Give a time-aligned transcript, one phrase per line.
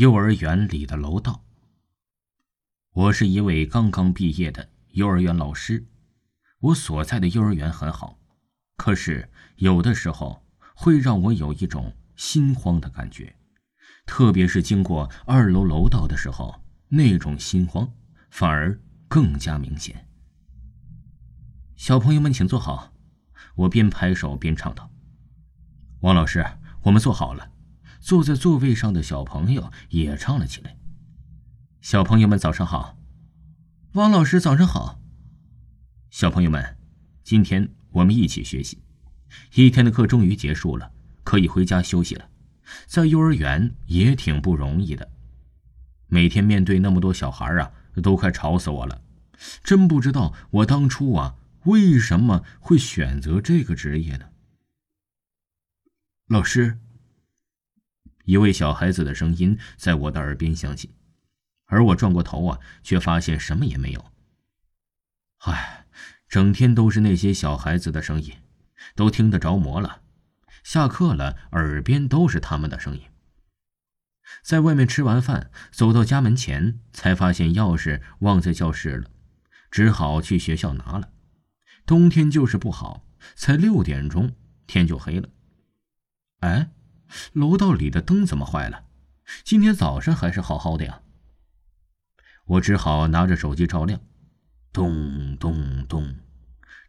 [0.00, 1.44] 幼儿园里的楼道。
[2.94, 5.86] 我是一位刚刚毕业的幼儿园老师，
[6.58, 8.18] 我所在的幼儿园很好，
[8.78, 10.42] 可是有的时候
[10.74, 13.36] 会让我有一种心慌的感觉，
[14.06, 17.86] 特别是经过二楼楼道的时候，那种心慌
[18.30, 20.08] 反而更加明显。
[21.76, 22.94] 小朋友们，请坐好，
[23.54, 24.90] 我边拍手边唱道
[26.00, 26.42] ：“王老师，
[26.84, 27.50] 我们坐好了。”
[28.00, 30.76] 坐在座位上的小朋友也唱了起来。
[31.82, 32.98] 小朋友们早上好，
[33.92, 35.00] 王老师早上好。
[36.10, 36.76] 小朋友们，
[37.22, 38.82] 今天我们一起学习，
[39.54, 40.90] 一天的课终于结束了，
[41.22, 42.28] 可以回家休息了。
[42.86, 45.10] 在幼儿园也挺不容易的，
[46.06, 47.70] 每天面对那么多小孩啊，
[48.02, 49.02] 都快吵死我了。
[49.62, 54.26] 真不知道我当初啊，为什么会选择这个职业呢？
[56.28, 56.78] 老师。
[58.30, 60.94] 一位小孩子的声音在我的耳边响起，
[61.66, 64.12] 而我转过头啊，却发现什么也没有。
[65.38, 65.84] 唉，
[66.28, 68.32] 整天都是那些小孩子的声音，
[68.94, 70.02] 都听得着魔了。
[70.62, 73.02] 下课了，耳边都是他们的声音。
[74.44, 79.10] 在外面吃完饭，走到家门前，才发现钥匙忘在教室了，
[79.72, 81.10] 只好去学校拿了。
[81.84, 84.36] 冬天就是不好，才六点钟，
[84.68, 85.28] 天就黑了。
[86.42, 86.70] 哎。
[87.32, 88.84] 楼道里的灯怎么坏了？
[89.44, 91.02] 今天早上还是好好的呀。
[92.46, 94.00] 我只好拿着手机照亮，
[94.72, 96.16] 咚咚咚，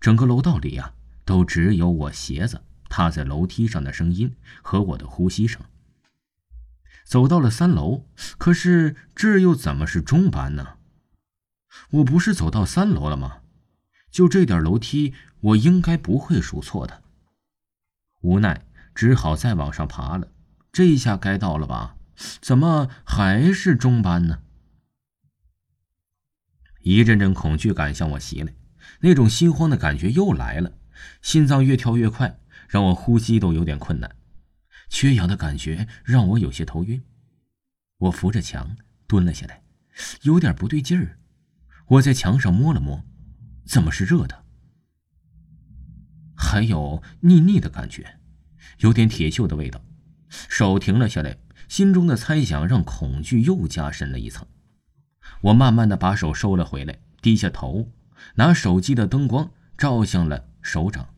[0.00, 0.92] 整个楼道里呀，
[1.24, 5.62] 都只有我鞋子踏在楼梯上的声音和我的呼吸声。
[7.04, 8.04] 走到了三楼，
[8.36, 10.76] 可是这又怎么是中班呢？
[11.90, 13.38] 我不是走到三楼了吗？
[14.10, 17.02] 就这点楼梯，我应该不会数错的。
[18.22, 18.66] 无奈。
[18.96, 20.32] 只好再往上爬了，
[20.72, 21.96] 这一下该到了吧？
[22.40, 24.40] 怎么还是中班呢？
[26.80, 28.54] 一阵阵恐惧感向我袭来，
[29.00, 30.72] 那种心慌的感觉又来了，
[31.20, 34.16] 心脏越跳越快，让我呼吸都有点困难，
[34.88, 37.04] 缺氧的感觉让我有些头晕。
[37.98, 39.62] 我扶着墙蹲了下来，
[40.22, 41.18] 有点不对劲儿。
[41.88, 43.04] 我在墙上摸了摸，
[43.66, 44.46] 怎么是热的？
[46.34, 48.18] 还有腻腻的感觉。
[48.78, 49.80] 有点铁锈的味道，
[50.28, 51.38] 手停了下来，
[51.68, 54.46] 心中的猜想让恐惧又加深了一层。
[55.42, 57.92] 我慢慢的把手收了回来，低下头，
[58.36, 61.14] 拿手机的灯光照向了手掌。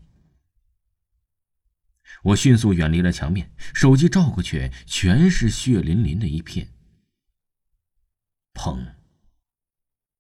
[2.23, 6.69] 我迅速远离了墙面，手机照过去，全是血淋淋的一片。
[8.55, 8.95] 砰！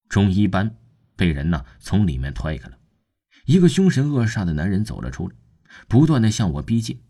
[0.08, 0.76] 中医班
[1.16, 2.78] 被人呢从里面推开了，
[3.46, 5.34] 一个凶神恶煞的男人走了出来，
[5.88, 7.02] 不断的向我逼近。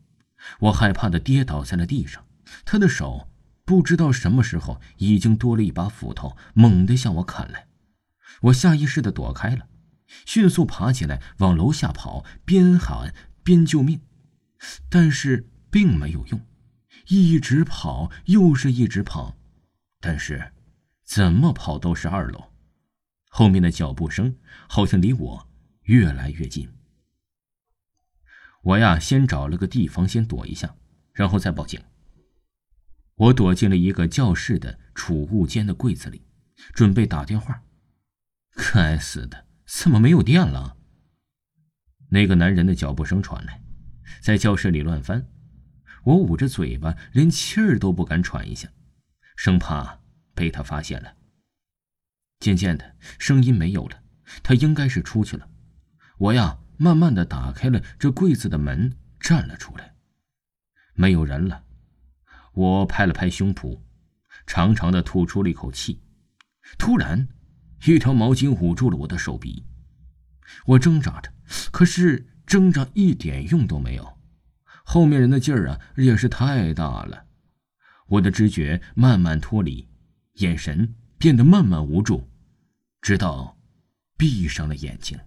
[0.60, 2.24] 我害怕的跌倒在了地上，
[2.64, 3.28] 他的手
[3.64, 7.66] 不知道什么时候已经多了一把斧头，猛地向我砍来。
[8.42, 9.66] 我下意识的躲开了，
[10.24, 14.00] 迅速爬起来往楼下跑，边喊边救命，
[14.88, 16.40] 但是并没有用，
[17.08, 19.36] 一直跑又是一直跑，
[20.00, 20.52] 但是
[21.04, 22.52] 怎么跑都是二楼，
[23.28, 24.36] 后面的脚步声
[24.68, 25.48] 好像离我
[25.82, 26.70] 越来越近。
[28.62, 30.74] 我呀，先找了个地方先躲一下，
[31.12, 31.80] 然后再报警。
[33.14, 36.26] 我躲进了一个教室的储物间的柜子里，
[36.74, 37.62] 准备打电话。
[38.54, 40.76] 该死的，怎么没有电了？
[42.10, 43.62] 那个男人的脚步声传来，
[44.20, 45.28] 在教室里乱翻。
[46.04, 48.68] 我捂着嘴巴，连气儿都不敢喘一下，
[49.36, 50.00] 生怕
[50.34, 51.14] 被他发现了。
[52.40, 54.02] 渐渐的，声音没有了，
[54.42, 55.48] 他应该是出去了。
[56.18, 56.58] 我呀。
[56.78, 59.94] 慢慢的打开了这柜子的门，站了出来。
[60.94, 61.64] 没有人了。
[62.54, 63.80] 我拍了拍胸脯，
[64.46, 66.00] 长长的吐出了一口气。
[66.78, 67.28] 突然，
[67.84, 69.64] 一条毛巾捂住了我的手臂。
[70.66, 71.32] 我挣扎着，
[71.70, 74.18] 可是挣扎一点用都没有。
[74.84, 77.26] 后面人的劲儿啊，也是太大了。
[78.06, 79.86] 我的知觉慢慢脱离，
[80.34, 82.28] 眼神变得慢慢无助，
[83.02, 83.58] 直到
[84.16, 85.18] 闭上了眼睛。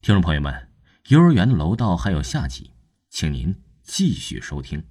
[0.00, 0.68] 听众朋友们，
[1.08, 2.70] 幼儿园的楼道还有下集，
[3.10, 4.82] 请您继续收听。